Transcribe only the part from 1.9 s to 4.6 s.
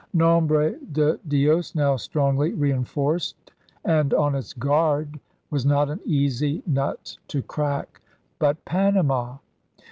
strongly reinforced and on its